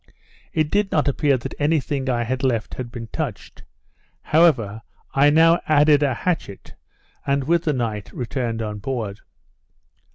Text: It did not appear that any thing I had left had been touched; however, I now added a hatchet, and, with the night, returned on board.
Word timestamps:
It 0.51 0.71
did 0.71 0.91
not 0.91 1.07
appear 1.07 1.37
that 1.37 1.53
any 1.59 1.79
thing 1.79 2.09
I 2.09 2.23
had 2.23 2.41
left 2.41 2.73
had 2.73 2.91
been 2.91 3.05
touched; 3.09 3.61
however, 4.23 4.81
I 5.13 5.29
now 5.29 5.59
added 5.67 6.01
a 6.01 6.15
hatchet, 6.15 6.73
and, 7.27 7.43
with 7.43 7.65
the 7.65 7.73
night, 7.73 8.11
returned 8.11 8.63
on 8.63 8.79
board. 8.79 9.19